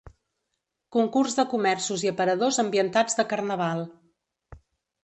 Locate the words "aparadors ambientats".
2.13-3.21